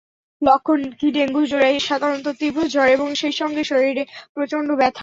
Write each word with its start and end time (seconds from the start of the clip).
লক্ষণ 0.41 0.79
কীডেঙ্গুজ্বরে 0.99 1.69
সাধারণত 1.87 2.27
তীব্র 2.39 2.61
জ্বর 2.73 2.87
এবং 2.95 3.07
সেই 3.21 3.35
সঙ্গে 3.41 3.63
শরীরে 3.63 4.03
প্রচণ্ড 4.35 4.69
ব্যথা 4.71 4.87
হয়। 4.87 4.99